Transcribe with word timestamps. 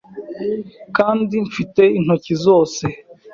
kandi 0.97 1.35
mfite 1.47 1.83
intoki 1.97 2.33
zose 2.45 2.83